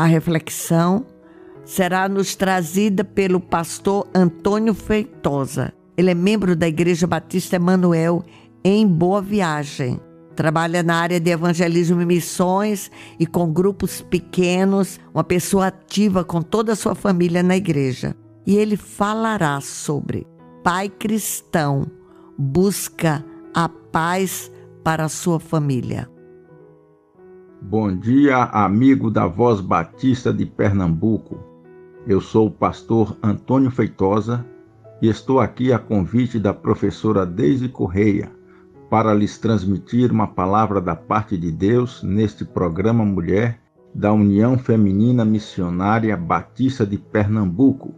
A 0.00 0.06
reflexão 0.06 1.04
será 1.62 2.08
nos 2.08 2.34
trazida 2.34 3.04
pelo 3.04 3.38
pastor 3.38 4.08
Antônio 4.14 4.72
Feitosa. 4.72 5.74
Ele 5.94 6.10
é 6.10 6.14
membro 6.14 6.56
da 6.56 6.66
Igreja 6.66 7.06
Batista 7.06 7.56
Emanuel 7.56 8.24
em 8.64 8.86
Boa 8.86 9.20
Viagem. 9.20 10.00
Trabalha 10.34 10.82
na 10.82 10.94
área 10.94 11.20
de 11.20 11.30
evangelismo 11.30 12.00
e 12.00 12.06
missões 12.06 12.90
e 13.18 13.26
com 13.26 13.52
grupos 13.52 14.00
pequenos, 14.00 14.98
uma 15.12 15.22
pessoa 15.22 15.66
ativa 15.66 16.24
com 16.24 16.40
toda 16.40 16.72
a 16.72 16.76
sua 16.76 16.94
família 16.94 17.42
na 17.42 17.58
igreja. 17.58 18.16
E 18.46 18.56
ele 18.56 18.78
falará 18.78 19.60
sobre 19.60 20.26
pai 20.64 20.88
cristão 20.88 21.86
busca 22.38 23.22
a 23.52 23.68
paz 23.68 24.50
para 24.82 25.04
a 25.04 25.10
sua 25.10 25.38
família. 25.38 26.09
Bom 27.62 27.94
dia, 27.94 28.44
amigo 28.44 29.10
da 29.10 29.26
Voz 29.26 29.60
Batista 29.60 30.32
de 30.32 30.46
Pernambuco. 30.46 31.38
Eu 32.06 32.18
sou 32.18 32.46
o 32.46 32.50
pastor 32.50 33.16
Antônio 33.22 33.70
Feitosa 33.70 34.44
e 35.00 35.08
estou 35.08 35.38
aqui 35.38 35.70
a 35.70 35.78
convite 35.78 36.38
da 36.38 36.54
professora 36.54 37.26
Deise 37.26 37.68
Correia 37.68 38.32
para 38.88 39.12
lhes 39.12 39.36
transmitir 39.36 40.10
uma 40.10 40.26
palavra 40.26 40.80
da 40.80 40.96
parte 40.96 41.36
de 41.36 41.52
Deus 41.52 42.02
neste 42.02 42.46
programa 42.46 43.04
Mulher 43.04 43.60
da 43.94 44.10
União 44.10 44.56
Feminina 44.56 45.22
Missionária 45.22 46.16
Batista 46.16 46.86
de 46.86 46.96
Pernambuco. 46.96 47.94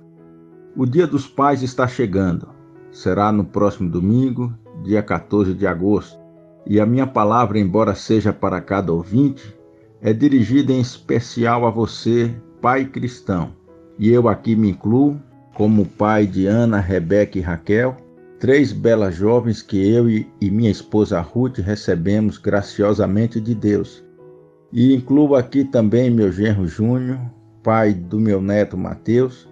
O 0.77 0.85
Dia 0.85 1.07
dos 1.07 1.29
Pais 1.29 1.63
está 1.63 1.87
chegando. 1.87 2.49
Será 2.91 3.31
no 3.31 3.45
próximo 3.45 3.89
domingo, 3.89 4.53
dia 4.83 5.03
14 5.03 5.55
de 5.55 5.69
agosto. 5.69 6.22
E 6.67 6.81
a 6.81 6.87
minha 6.87 7.07
palavra, 7.07 7.59
embora 7.59 7.95
seja 7.95 8.33
para 8.33 8.61
cada 8.61 8.93
ouvinte, 8.93 9.55
é 10.01 10.13
dirigida 10.13 10.73
em 10.73 10.81
especial 10.81 11.67
a 11.67 11.71
você, 11.71 12.35
pai 12.61 12.85
cristão. 12.85 13.53
E 13.99 14.09
eu 14.11 14.29
aqui 14.29 14.57
me 14.57 14.71
incluo 14.71 15.21
como 15.55 15.87
pai 15.87 16.27
de 16.27 16.47
Ana, 16.47 16.81
Rebeca 16.81 17.39
e 17.39 17.41
Raquel, 17.41 17.97
três 18.39 18.73
belas 18.73 19.15
jovens 19.15 19.63
que 19.63 19.77
eu 19.77 20.11
e, 20.11 20.27
minha 20.41 20.71
esposa 20.71 21.21
Ruth 21.21 21.59
recebemos 21.59 22.39
graciosamente 22.39 23.41
de 23.41 23.55
Deus. 23.55 24.03
E 24.73 24.95
incluo 24.95 25.37
aqui 25.37 25.65
também 25.65 26.11
meu 26.11 26.33
genro 26.33 26.67
Júnior, 26.67 27.21
pai 27.63 27.93
do 27.93 28.19
meu 28.19 28.41
neto 28.41 28.77
Mateus, 28.77 29.49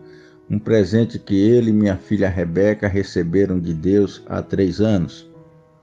um 0.51 0.59
presente 0.59 1.19
que 1.19 1.37
ele 1.37 1.71
e 1.71 1.73
minha 1.73 1.97
filha 1.97 2.29
Rebeca 2.29 2.89
receberam 2.89 3.61
de 3.61 3.73
Deus 3.73 4.25
há 4.27 4.43
três 4.43 4.81
anos. 4.81 5.30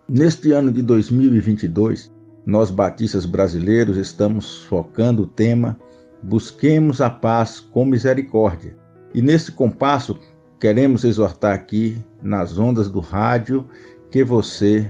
Neste 0.09 0.53
ano 0.53 0.71
de 0.71 0.81
2022, 0.81 2.09
Nós 2.45 2.71
batistas 2.71 3.25
brasileiros 3.25 3.97
estamos 3.97 4.63
focando 4.63 5.23
o 5.23 5.27
tema 5.27 5.77
Busquemos 6.23 7.01
a 7.01 7.09
paz 7.09 7.59
com 7.59 7.83
misericórdia. 7.83 8.73
E 9.13 9.21
nesse 9.21 9.51
compasso 9.51 10.17
queremos 10.61 11.03
exortar 11.03 11.53
aqui 11.53 11.97
nas 12.21 12.57
ondas 12.57 12.89
do 12.89 13.01
rádio 13.01 13.67
que 14.09 14.23
você, 14.23 14.89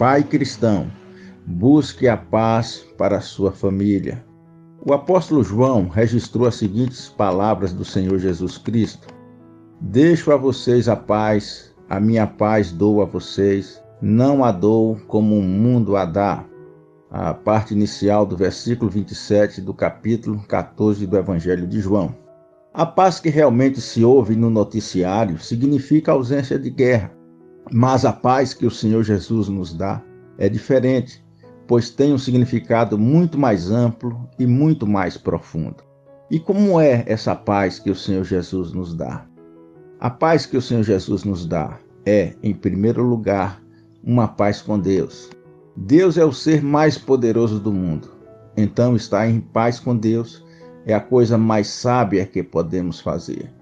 pai 0.00 0.24
cristão, 0.24 0.90
busque 1.46 2.08
a 2.08 2.16
paz 2.16 2.84
para 2.98 3.18
a 3.18 3.20
sua 3.20 3.52
família. 3.52 4.24
O 4.84 4.92
apóstolo 4.92 5.44
João 5.44 5.86
registrou 5.86 6.44
as 6.44 6.56
seguintes 6.56 7.08
palavras 7.08 7.72
do 7.72 7.84
Senhor 7.84 8.18
Jesus 8.18 8.58
Cristo: 8.58 9.06
Deixo 9.80 10.32
a 10.32 10.36
vocês 10.36 10.88
a 10.88 10.96
paz, 10.96 11.72
a 11.88 12.00
minha 12.00 12.26
paz 12.26 12.72
dou 12.72 13.00
a 13.00 13.04
vocês, 13.04 13.80
não 14.00 14.44
a 14.44 14.52
dou 14.52 14.96
como 15.06 15.38
o 15.38 15.42
mundo 15.42 15.96
a 15.96 16.04
dá. 16.04 16.44
A 17.10 17.32
parte 17.32 17.72
inicial 17.72 18.26
do 18.26 18.36
versículo 18.36 18.90
27 18.90 19.60
do 19.60 19.72
capítulo 19.72 20.42
14 20.46 21.06
do 21.06 21.16
Evangelho 21.16 21.66
de 21.66 21.80
João. 21.80 22.14
A 22.74 22.84
paz 22.84 23.18
que 23.18 23.30
realmente 23.30 23.80
se 23.80 24.04
ouve 24.04 24.36
no 24.36 24.50
noticiário 24.50 25.38
significa 25.38 26.12
ausência 26.12 26.58
de 26.58 26.68
guerra, 26.68 27.10
mas 27.72 28.04
a 28.04 28.12
paz 28.12 28.52
que 28.52 28.66
o 28.66 28.70
Senhor 28.70 29.02
Jesus 29.02 29.48
nos 29.48 29.72
dá 29.72 30.02
é 30.36 30.48
diferente, 30.48 31.24
pois 31.66 31.88
tem 31.88 32.12
um 32.12 32.18
significado 32.18 32.98
muito 32.98 33.38
mais 33.38 33.70
amplo 33.70 34.28
e 34.38 34.46
muito 34.46 34.86
mais 34.86 35.16
profundo. 35.16 35.82
E 36.30 36.38
como 36.38 36.78
é 36.78 37.02
essa 37.06 37.34
paz 37.34 37.78
que 37.78 37.90
o 37.90 37.94
Senhor 37.94 38.24
Jesus 38.24 38.72
nos 38.72 38.94
dá? 38.94 39.24
A 39.98 40.10
paz 40.10 40.44
que 40.44 40.56
o 40.56 40.62
Senhor 40.62 40.82
Jesus 40.82 41.24
nos 41.24 41.46
dá 41.46 41.78
é, 42.04 42.34
em 42.42 42.52
primeiro 42.52 43.02
lugar, 43.02 43.62
uma 44.06 44.28
paz 44.28 44.62
com 44.62 44.78
Deus. 44.78 45.28
Deus 45.76 46.16
é 46.16 46.24
o 46.24 46.32
ser 46.32 46.62
mais 46.62 46.96
poderoso 46.96 47.58
do 47.58 47.72
mundo. 47.72 48.08
Então, 48.56 48.94
estar 48.94 49.28
em 49.28 49.40
paz 49.40 49.80
com 49.80 49.96
Deus 49.96 50.44
é 50.86 50.94
a 50.94 51.00
coisa 51.00 51.36
mais 51.36 51.66
sábia 51.66 52.24
que 52.24 52.40
podemos 52.40 53.00
fazer. 53.00 53.52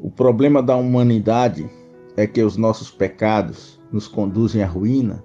O 0.00 0.10
problema 0.10 0.62
da 0.62 0.74
humanidade 0.74 1.68
é 2.16 2.26
que 2.26 2.42
os 2.42 2.56
nossos 2.56 2.90
pecados 2.90 3.78
nos 3.92 4.08
conduzem 4.08 4.62
à 4.62 4.66
ruína 4.66 5.22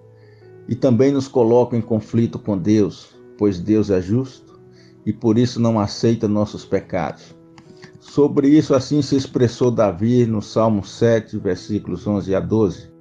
e 0.68 0.76
também 0.76 1.13
nos 1.13 1.30
colocam 1.30 1.80
em 1.80 1.82
conflito 1.82 2.38
com 2.38 2.58
Deus, 2.58 3.16
pois 3.38 3.60
Deus 3.60 3.90
é 3.90 4.02
justo 4.02 4.60
e 5.06 5.13
por 5.13 5.38
isso 5.38 5.58
não 5.58 5.80
aceita 5.80 6.28
nossos 6.28 6.66
pecados. 6.66 7.34
Sobre 8.02 8.50
isso, 8.50 8.76
assim 8.76 9.02
se 9.02 9.16
expressou 9.16 9.72
Davi 9.72 10.26
no 10.26 10.42
Salmo 10.42 10.84
7, 10.84 11.38
versículos 11.38 12.06
11 12.06 12.36
a 12.36 12.42
12. 12.42 12.97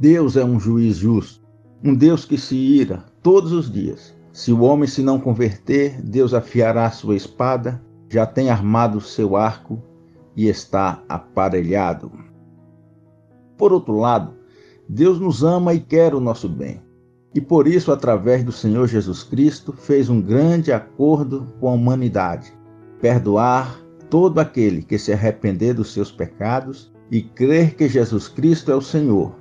Deus 0.00 0.34
é 0.34 0.42
um 0.42 0.58
juiz 0.58 0.96
justo, 0.96 1.46
um 1.84 1.94
Deus 1.94 2.24
que 2.24 2.38
se 2.38 2.56
ira 2.56 3.04
todos 3.22 3.52
os 3.52 3.70
dias. 3.70 4.16
Se 4.32 4.50
o 4.50 4.62
homem 4.62 4.88
se 4.88 5.02
não 5.02 5.20
converter, 5.20 6.00
Deus 6.00 6.32
afiará 6.32 6.90
sua 6.90 7.14
espada, 7.14 7.82
já 8.08 8.24
tem 8.24 8.48
armado 8.48 8.98
seu 8.98 9.36
arco 9.36 9.78
e 10.34 10.48
está 10.48 11.04
aparelhado. 11.06 12.10
Por 13.58 13.74
outro 13.74 13.98
lado, 13.98 14.32
Deus 14.88 15.20
nos 15.20 15.44
ama 15.44 15.74
e 15.74 15.80
quer 15.80 16.14
o 16.14 16.20
nosso 16.20 16.48
bem. 16.48 16.80
E 17.34 17.40
por 17.40 17.66
isso, 17.66 17.92
através 17.92 18.42
do 18.42 18.52
Senhor 18.52 18.88
Jesus 18.88 19.22
Cristo, 19.22 19.70
fez 19.70 20.08
um 20.08 20.22
grande 20.22 20.72
acordo 20.72 21.46
com 21.60 21.68
a 21.68 21.72
humanidade: 21.72 22.50
perdoar 23.02 23.78
todo 24.08 24.38
aquele 24.38 24.82
que 24.82 24.98
se 24.98 25.12
arrepender 25.12 25.74
dos 25.74 25.92
seus 25.92 26.10
pecados 26.10 26.90
e 27.10 27.20
crer 27.20 27.74
que 27.74 27.86
Jesus 27.86 28.28
Cristo 28.28 28.72
é 28.72 28.74
o 28.74 28.80
Senhor 28.80 29.39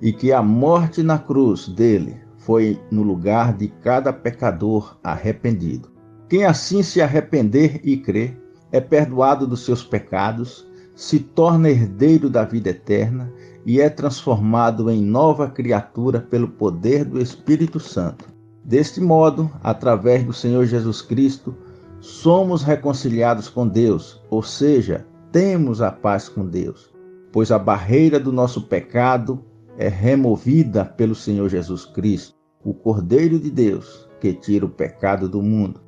e 0.00 0.12
que 0.12 0.32
a 0.32 0.42
morte 0.42 1.02
na 1.02 1.18
cruz 1.18 1.68
dele 1.68 2.16
foi 2.36 2.80
no 2.90 3.02
lugar 3.02 3.56
de 3.56 3.68
cada 3.68 4.12
pecador 4.12 4.98
arrependido. 5.02 5.90
Quem 6.28 6.44
assim 6.44 6.82
se 6.82 7.00
arrepender 7.00 7.80
e 7.82 7.96
crer 7.96 8.40
é 8.70 8.80
perdoado 8.80 9.46
dos 9.46 9.64
seus 9.64 9.82
pecados 9.82 10.66
se 10.94 11.20
torna 11.20 11.70
herdeiro 11.70 12.28
da 12.28 12.44
vida 12.44 12.70
eterna 12.70 13.32
e 13.64 13.80
é 13.80 13.88
transformado 13.88 14.90
em 14.90 15.02
nova 15.02 15.48
criatura 15.48 16.20
pelo 16.20 16.48
poder 16.48 17.04
do 17.04 17.20
Espírito 17.20 17.78
Santo. 17.78 18.24
Deste 18.64 19.00
modo, 19.00 19.50
através 19.62 20.24
do 20.24 20.32
Senhor 20.32 20.64
Jesus 20.66 21.00
Cristo, 21.00 21.54
somos 22.00 22.62
reconciliados 22.62 23.48
com 23.48 23.66
Deus, 23.66 24.22
ou 24.30 24.42
seja, 24.42 25.06
temos 25.32 25.80
a 25.80 25.90
paz 25.90 26.28
com 26.28 26.46
Deus, 26.46 26.90
pois 27.32 27.50
a 27.50 27.58
barreira 27.58 28.18
do 28.18 28.32
nosso 28.32 28.62
pecado 28.62 29.44
é 29.78 29.88
removida 29.88 30.84
pelo 30.84 31.14
Senhor 31.14 31.48
Jesus 31.48 31.86
Cristo, 31.86 32.34
o 32.64 32.74
Cordeiro 32.74 33.38
de 33.38 33.50
Deus 33.50 34.08
que 34.20 34.34
tira 34.34 34.66
o 34.66 34.68
pecado 34.68 35.28
do 35.28 35.40
mundo. 35.40 35.80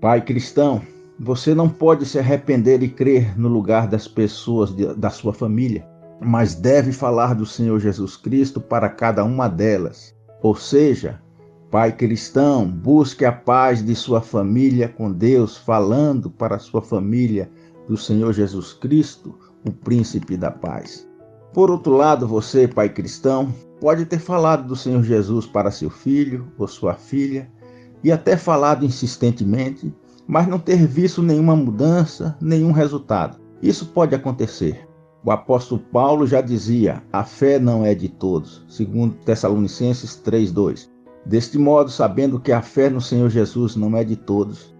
Pai 0.00 0.24
cristão, 0.24 0.80
você 1.18 1.54
não 1.54 1.68
pode 1.68 2.06
se 2.06 2.18
arrepender 2.18 2.82
e 2.82 2.88
crer 2.88 3.36
no 3.36 3.48
lugar 3.48 3.88
das 3.88 4.06
pessoas 4.06 4.74
de, 4.74 4.94
da 4.94 5.10
sua 5.10 5.32
família, 5.32 5.84
mas 6.20 6.54
deve 6.54 6.92
falar 6.92 7.34
do 7.34 7.44
Senhor 7.44 7.80
Jesus 7.80 8.16
Cristo 8.16 8.60
para 8.60 8.88
cada 8.88 9.24
uma 9.24 9.48
delas. 9.48 10.14
Ou 10.40 10.54
seja, 10.54 11.20
Pai 11.68 11.90
cristão, 11.90 12.70
busque 12.70 13.24
a 13.24 13.32
paz 13.32 13.84
de 13.84 13.94
sua 13.96 14.20
família 14.20 14.88
com 14.88 15.10
Deus, 15.10 15.56
falando 15.56 16.30
para 16.30 16.60
sua 16.60 16.80
família 16.80 17.50
do 17.88 17.96
Senhor 17.96 18.32
Jesus 18.32 18.72
Cristo, 18.72 19.36
o 19.66 19.72
príncipe 19.72 20.36
da 20.36 20.50
paz. 20.50 21.06
Por 21.56 21.70
outro 21.70 21.96
lado, 21.96 22.28
você, 22.28 22.68
pai 22.68 22.90
cristão, 22.90 23.48
pode 23.80 24.04
ter 24.04 24.18
falado 24.18 24.68
do 24.68 24.76
Senhor 24.76 25.02
Jesus 25.02 25.46
para 25.46 25.70
seu 25.70 25.88
filho 25.88 26.52
ou 26.58 26.68
sua 26.68 26.92
filha 26.92 27.50
e 28.04 28.12
até 28.12 28.36
falado 28.36 28.84
insistentemente 28.84 29.90
mas 30.28 30.46
não 30.46 30.58
ter 30.58 30.86
visto 30.86 31.22
nenhuma 31.22 31.56
mudança, 31.56 32.36
nenhum 32.42 32.72
resultado. 32.72 33.38
Isso 33.62 33.86
pode 33.86 34.14
acontecer. 34.14 34.86
O 35.24 35.30
apóstolo 35.30 35.80
Paulo 35.80 36.26
já 36.26 36.42
dizia: 36.42 37.02
a 37.10 37.24
fé 37.24 37.58
não 37.58 37.86
é 37.86 37.94
de 37.94 38.10
todos, 38.10 38.62
segundo 38.68 39.14
Tessalonicenses 39.24 40.20
3:2. 40.22 40.90
Deste 41.24 41.56
modo, 41.56 41.90
sabendo 41.90 42.38
que 42.38 42.52
a 42.52 42.60
fé 42.60 42.90
no 42.90 43.00
Senhor 43.00 43.30
Jesus 43.30 43.76
não 43.76 43.96
é 43.96 44.04
de 44.04 44.16
todos, 44.16 44.76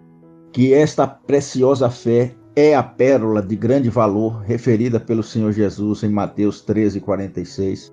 que 0.52 0.74
esta 0.74 1.06
preciosa 1.06 1.88
fé 1.88 2.34
é 2.58 2.74
a 2.74 2.82
pérola 2.82 3.42
de 3.42 3.54
grande 3.54 3.90
valor 3.90 4.40
referida 4.40 4.98
pelo 4.98 5.22
Senhor 5.22 5.52
Jesus 5.52 6.02
em 6.02 6.08
Mateus 6.08 6.62
13:46. 6.62 7.92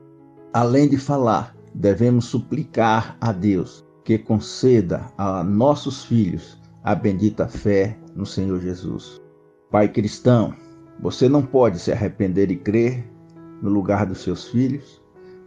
Além 0.53 0.87
de 0.87 0.97
falar, 0.97 1.53
devemos 1.75 2.25
suplicar 2.25 3.17
a 3.19 3.33
Deus 3.33 3.85
que 4.05 4.17
conceda 4.17 5.11
a 5.17 5.43
nossos 5.43 6.05
filhos 6.05 6.57
a 6.81 6.95
bendita 6.95 7.45
fé 7.45 7.97
no 8.15 8.25
Senhor 8.25 8.61
Jesus. 8.61 9.21
Pai 9.69 9.89
cristão, 9.89 10.53
você 10.97 11.27
não 11.27 11.41
pode 11.41 11.77
se 11.77 11.91
arrepender 11.91 12.49
e 12.49 12.55
crer 12.55 13.05
no 13.61 13.69
lugar 13.69 14.05
dos 14.05 14.19
seus 14.19 14.47
filhos, 14.47 15.01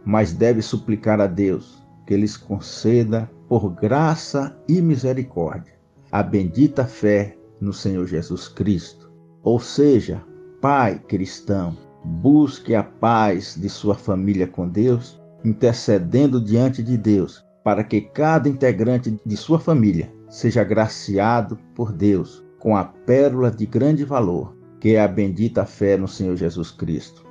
mas 0.05 0.31
deve 0.31 0.61
suplicar 0.61 1.19
a 1.19 1.25
Deus 1.25 1.83
que 2.05 2.15
lhes 2.15 2.37
conceda, 2.37 3.29
por 3.49 3.69
graça 3.69 4.55
e 4.67 4.81
misericórdia, 4.81 5.73
a 6.11 6.21
bendita 6.21 6.85
fé 6.85 7.35
no 7.59 7.73
Senhor 7.73 8.05
Jesus 8.05 8.47
Cristo. 8.47 9.06
Ou 9.43 9.59
seja, 9.59 10.23
Pai 10.61 10.99
cristão, 11.07 11.77
busque 12.03 12.73
a 12.73 12.83
paz 12.83 13.55
de 13.55 13.69
sua 13.69 13.93
família 13.95 14.47
com 14.47 14.67
Deus, 14.67 15.21
intercedendo 15.45 16.43
diante 16.43 16.81
de 16.81 16.97
Deus, 16.97 17.45
para 17.63 17.83
que 17.83 18.01
cada 18.01 18.49
integrante 18.49 19.19
de 19.25 19.37
sua 19.37 19.59
família 19.59 20.11
seja 20.29 20.61
agraciado 20.61 21.57
por 21.75 21.91
Deus 21.91 22.43
com 22.59 22.75
a 22.75 22.83
pérola 22.83 23.51
de 23.51 23.65
grande 23.65 24.03
valor, 24.03 24.55
que 24.79 24.95
é 24.95 25.01
a 25.01 25.07
bendita 25.07 25.65
fé 25.65 25.95
no 25.97 26.07
Senhor 26.07 26.35
Jesus 26.35 26.71
Cristo. 26.71 27.25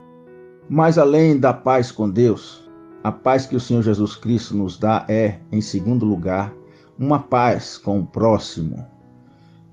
Mas 0.69 0.99
além 0.99 1.39
da 1.39 1.53
paz 1.53 1.91
com 1.91 2.09
Deus, 2.09 2.69
a 3.03 3.13
paz 3.13 3.47
que 3.47 3.57
o 3.57 3.61
Senhor 3.61 3.83
Jesus 3.83 4.17
Cristo 4.17 4.57
nos 4.57 4.79
dá 4.79 5.05
é, 5.09 5.39
em 5.53 5.61
segundo 5.61 6.05
lugar, 6.05 6.55
uma 6.99 7.19
paz 7.19 7.77
com 7.77 8.01
o 8.01 8.07
próximo. 8.07 8.85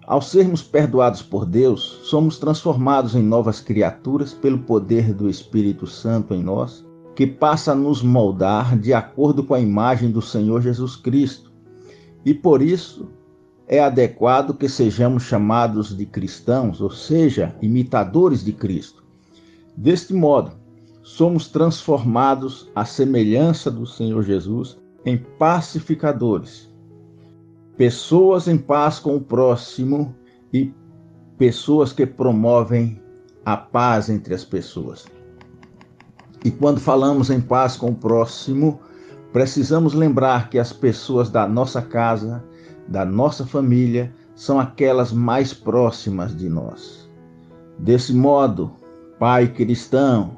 Ao 0.05 0.21
sermos 0.21 0.61
perdoados 0.61 1.21
por 1.21 1.45
Deus, 1.45 1.99
somos 2.03 2.37
transformados 2.37 3.15
em 3.15 3.23
novas 3.23 3.59
criaturas 3.59 4.33
pelo 4.33 4.59
poder 4.59 5.13
do 5.13 5.29
Espírito 5.29 5.87
Santo 5.87 6.33
em 6.33 6.43
nós, 6.43 6.85
que 7.15 7.25
passa 7.25 7.71
a 7.71 7.75
nos 7.75 8.01
moldar 8.01 8.77
de 8.77 8.93
acordo 8.93 9.43
com 9.43 9.53
a 9.53 9.59
imagem 9.59 10.11
do 10.11 10.21
Senhor 10.21 10.61
Jesus 10.61 10.95
Cristo 10.95 11.53
e 12.25 12.33
por 12.33 12.61
isso 12.61 13.09
é 13.67 13.79
adequado 13.79 14.53
que 14.53 14.69
sejamos 14.69 15.23
chamados 15.23 15.95
de 15.95 16.05
cristãos, 16.05 16.79
ou 16.81 16.89
seja, 16.89 17.55
imitadores 17.61 18.43
de 18.43 18.53
Cristo. 18.53 19.03
Deste 19.75 20.13
modo, 20.13 20.51
somos 21.01 21.47
transformados 21.47 22.69
à 22.75 22.85
semelhança 22.85 23.69
do 23.69 23.85
Senhor 23.85 24.23
Jesus 24.23 24.77
em 25.05 25.17
pacificadores, 25.17 26.69
pessoas 27.77 28.47
em 28.47 28.57
paz 28.57 28.99
com 28.99 29.15
o 29.15 29.21
próximo 29.21 30.15
e 30.53 30.73
pessoas 31.37 31.91
que 31.91 32.05
promovem 32.05 33.01
a 33.45 33.57
paz 33.57 34.09
entre 34.09 34.33
as 34.33 34.45
pessoas. 34.45 35.05
E 36.45 36.51
quando 36.51 36.79
falamos 36.79 37.29
em 37.29 37.41
paz 37.41 37.75
com 37.75 37.89
o 37.89 37.95
próximo, 37.95 38.79
Precisamos 39.33 39.95
lembrar 39.95 40.47
que 40.51 40.59
as 40.59 40.71
pessoas 40.71 41.31
da 41.31 41.47
nossa 41.47 41.81
casa, 41.81 42.43
da 42.87 43.03
nossa 43.03 43.43
família, 43.43 44.13
são 44.35 44.59
aquelas 44.59 45.11
mais 45.11 45.51
próximas 45.51 46.37
de 46.37 46.47
nós. 46.47 47.09
Desse 47.79 48.13
modo, 48.13 48.71
pai 49.17 49.47
cristão, 49.47 50.37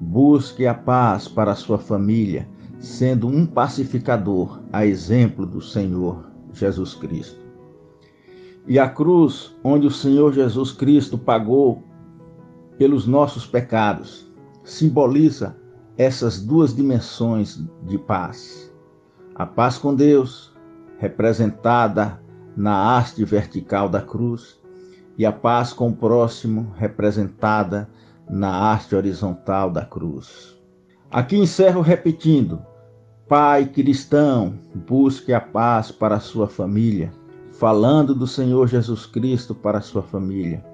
busque 0.00 0.66
a 0.66 0.74
paz 0.74 1.28
para 1.28 1.52
a 1.52 1.54
sua 1.54 1.78
família, 1.78 2.48
sendo 2.80 3.28
um 3.28 3.46
pacificador, 3.46 4.60
a 4.72 4.84
exemplo 4.84 5.46
do 5.46 5.60
Senhor 5.60 6.33
Jesus 6.54 6.94
Cristo. 6.94 7.44
E 8.66 8.78
a 8.78 8.88
cruz, 8.88 9.54
onde 9.62 9.86
o 9.86 9.90
Senhor 9.90 10.32
Jesus 10.32 10.72
Cristo 10.72 11.18
pagou 11.18 11.82
pelos 12.78 13.06
nossos 13.06 13.46
pecados, 13.46 14.26
simboliza 14.62 15.56
essas 15.98 16.40
duas 16.40 16.74
dimensões 16.74 17.62
de 17.82 17.98
paz. 17.98 18.72
A 19.34 19.44
paz 19.44 19.76
com 19.76 19.94
Deus, 19.94 20.52
representada 20.98 22.20
na 22.56 22.96
haste 22.96 23.24
vertical 23.24 23.88
da 23.88 24.00
cruz, 24.00 24.58
e 25.16 25.24
a 25.24 25.32
paz 25.32 25.72
com 25.72 25.90
o 25.90 25.96
próximo, 25.96 26.72
representada 26.76 27.88
na 28.28 28.72
haste 28.72 28.96
horizontal 28.96 29.70
da 29.70 29.84
cruz. 29.84 30.56
Aqui 31.10 31.36
encerro 31.36 31.80
repetindo: 31.80 32.64
Pai 33.36 33.66
cristão, 33.66 34.60
busque 34.86 35.32
a 35.32 35.40
paz 35.40 35.90
para 35.90 36.14
a 36.14 36.20
sua 36.20 36.46
família, 36.46 37.12
falando 37.50 38.14
do 38.14 38.28
Senhor 38.28 38.68
Jesus 38.68 39.06
Cristo 39.06 39.52
para 39.52 39.78
a 39.78 39.80
sua 39.80 40.04
família, 40.04 40.64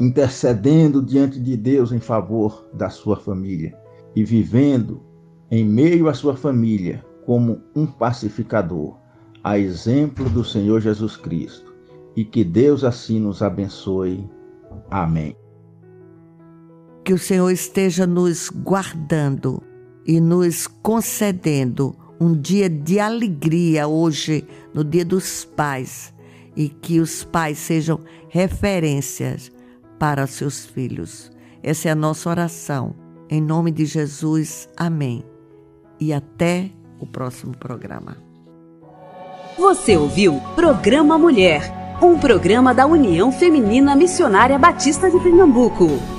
intercedendo 0.00 1.02
diante 1.02 1.38
de 1.38 1.54
Deus 1.58 1.92
em 1.92 2.00
favor 2.00 2.70
da 2.72 2.88
sua 2.88 3.18
família 3.18 3.78
e 4.14 4.24
vivendo 4.24 5.02
em 5.50 5.62
meio 5.62 6.08
à 6.08 6.14
sua 6.14 6.34
família 6.34 7.04
como 7.26 7.60
um 7.76 7.84
pacificador, 7.84 8.96
a 9.44 9.58
exemplo 9.58 10.26
do 10.30 10.42
Senhor 10.42 10.80
Jesus 10.80 11.18
Cristo. 11.18 11.70
E 12.16 12.24
que 12.24 12.42
Deus 12.42 12.82
assim 12.82 13.20
nos 13.20 13.42
abençoe. 13.42 14.26
Amém. 14.90 15.36
Que 17.04 17.12
o 17.12 17.18
Senhor 17.18 17.50
esteja 17.50 18.06
nos 18.06 18.48
guardando 18.48 19.62
e 20.06 20.18
nos 20.18 20.66
concedendo 20.66 22.05
um 22.20 22.34
dia 22.38 22.68
de 22.68 22.98
alegria 22.98 23.86
hoje, 23.86 24.46
no 24.72 24.82
Dia 24.82 25.04
dos 25.04 25.44
Pais, 25.44 26.14
e 26.56 26.68
que 26.68 27.00
os 27.00 27.22
pais 27.24 27.58
sejam 27.58 28.00
referências 28.28 29.52
para 29.98 30.26
seus 30.26 30.64
filhos. 30.66 31.30
Essa 31.62 31.88
é 31.88 31.92
a 31.92 31.94
nossa 31.94 32.30
oração 32.30 32.94
em 33.28 33.40
nome 33.40 33.70
de 33.72 33.84
Jesus, 33.84 34.68
amém. 34.76 35.24
E 35.98 36.12
até 36.12 36.70
o 37.00 37.06
próximo 37.06 37.56
programa. 37.56 38.16
Você 39.58 39.96
ouviu 39.96 40.40
Programa 40.54 41.18
Mulher, 41.18 41.98
um 42.02 42.18
programa 42.18 42.74
da 42.74 42.86
União 42.86 43.32
Feminina 43.32 43.96
Missionária 43.96 44.58
Batista 44.58 45.10
de 45.10 45.18
Pernambuco. 45.18 46.15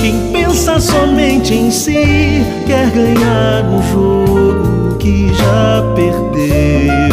Quem 0.00 0.32
pensa 0.32 0.80
somente 0.80 1.52
em 1.52 1.70
si 1.70 2.42
quer 2.66 2.90
ganhar 2.90 3.64
um 3.66 3.82
jogo 3.92 4.96
que 4.96 5.28
já 5.34 5.82
perdeu. 5.94 7.10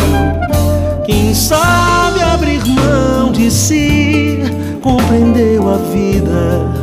Quem 1.05 1.33
sabe 1.33 2.21
abrir 2.21 2.65
mão 2.65 3.33
de 3.33 3.51
si 3.51 4.39
compreendeu 4.81 5.69
a 5.69 5.77
vida 5.77 6.76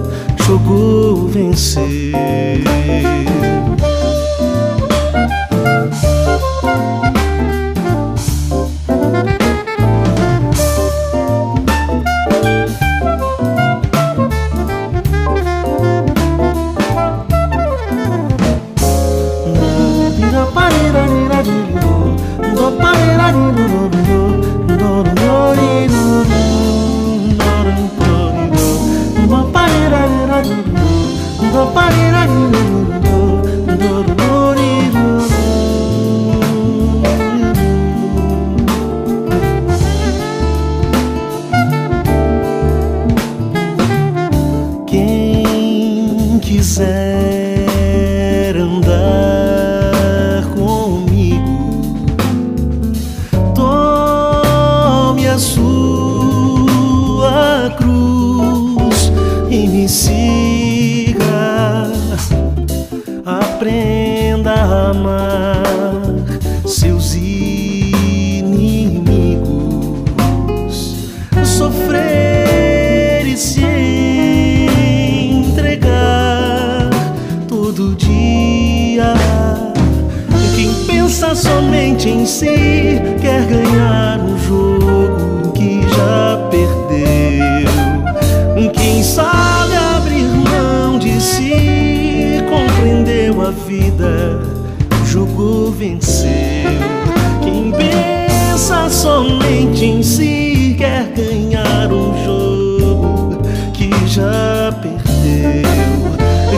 quiser. 46.55 47.44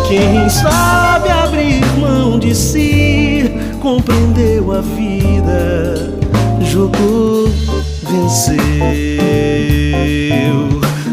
Quem 0.08 0.48
sabe 0.48 1.28
abrir 1.30 1.84
mão 1.98 2.38
de 2.38 2.54
si 2.54 3.42
compreendeu 3.82 4.70
a 4.70 4.80
vida, 4.80 6.16
jogou, 6.60 7.48
venceu, 8.02 8.56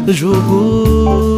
jogou, 0.06 1.33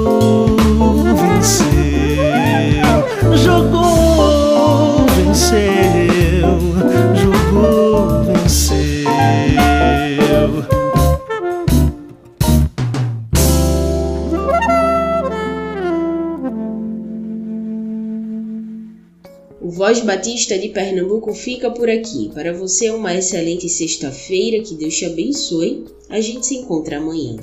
Voz 19.87 20.01
Batista 20.01 20.59
de 20.59 20.71
Pernambuco 20.71 21.33
fica 21.33 21.71
por 21.71 21.89
aqui. 21.89 22.29
Para 22.35 22.53
você, 22.53 22.91
uma 22.91 23.15
excelente 23.15 23.69
sexta-feira, 23.69 24.61
que 24.61 24.75
Deus 24.75 24.97
te 24.97 25.05
abençoe. 25.05 25.85
A 26.11 26.21
gente 26.21 26.45
se 26.45 26.57
encontra 26.57 26.97
amanhã. 26.97 27.37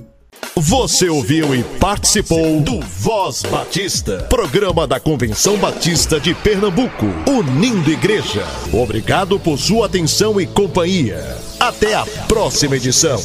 Você 0.54 1.08
ouviu 1.08 1.56
e 1.56 1.64
participou 1.80 2.60
do 2.60 2.82
Voz 2.82 3.44
Batista, 3.44 4.28
programa 4.30 4.86
da 4.86 5.00
Convenção 5.00 5.56
Batista 5.56 6.20
de 6.20 6.36
Pernambuco, 6.36 7.06
unindo 7.30 7.90
igreja. 7.90 8.46
Obrigado 8.74 9.40
por 9.40 9.58
sua 9.58 9.86
atenção 9.86 10.42
e 10.42 10.46
companhia. 10.46 11.38
Até 11.62 11.94
a 11.94 12.06
próxima 12.28 12.76
edição. 12.76 13.22